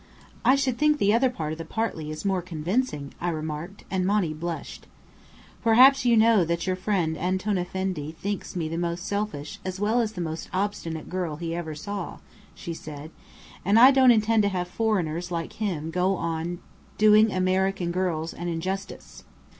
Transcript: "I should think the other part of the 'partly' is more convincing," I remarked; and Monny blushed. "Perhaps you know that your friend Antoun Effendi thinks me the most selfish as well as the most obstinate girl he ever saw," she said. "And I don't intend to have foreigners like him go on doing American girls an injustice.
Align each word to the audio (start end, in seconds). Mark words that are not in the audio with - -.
"I 0.43 0.55
should 0.55 0.79
think 0.79 0.97
the 0.97 1.13
other 1.13 1.29
part 1.29 1.51
of 1.51 1.59
the 1.59 1.63
'partly' 1.63 2.09
is 2.09 2.25
more 2.25 2.41
convincing," 2.41 3.13
I 3.21 3.29
remarked; 3.29 3.83
and 3.91 4.03
Monny 4.03 4.33
blushed. 4.33 4.87
"Perhaps 5.61 6.05
you 6.05 6.17
know 6.17 6.43
that 6.43 6.65
your 6.65 6.75
friend 6.75 7.15
Antoun 7.15 7.59
Effendi 7.59 8.11
thinks 8.11 8.55
me 8.55 8.67
the 8.67 8.79
most 8.79 9.05
selfish 9.05 9.59
as 9.63 9.79
well 9.79 10.01
as 10.01 10.13
the 10.13 10.19
most 10.21 10.49
obstinate 10.53 11.07
girl 11.07 11.35
he 11.35 11.53
ever 11.53 11.75
saw," 11.75 12.17
she 12.55 12.73
said. 12.73 13.11
"And 13.63 13.77
I 13.77 13.91
don't 13.91 14.09
intend 14.09 14.41
to 14.41 14.49
have 14.49 14.67
foreigners 14.67 15.29
like 15.29 15.53
him 15.53 15.91
go 15.91 16.15
on 16.15 16.57
doing 16.97 17.31
American 17.31 17.91
girls 17.91 18.33
an 18.33 18.47
injustice. 18.47 19.23